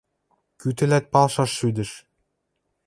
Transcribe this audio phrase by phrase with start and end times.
[0.59, 1.91] –Кӱ тӹлӓт палшаш шӱдӹш?